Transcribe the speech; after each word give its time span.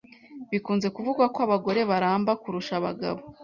Bikunze 0.51 0.87
kuvugwa 0.95 1.25
ko 1.33 1.39
abagore 1.45 1.79
baramba 1.89 2.31
kurusha 2.41 2.73
abagabo. 2.79 3.21